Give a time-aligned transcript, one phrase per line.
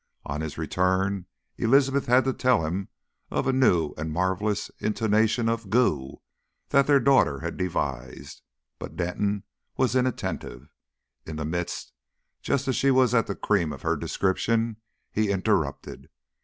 [0.25, 1.27] On his return
[1.59, 2.87] Elizabeth had to tell him
[3.29, 6.21] of a new and marvellous intonation of "Goo"
[6.69, 8.41] that their daughter had devised,
[8.79, 9.43] but Denton
[9.77, 10.69] was inattentive.
[11.27, 11.93] In the midst,
[12.41, 14.77] just as she was at the cream of her description,
[15.11, 16.09] he interrupted.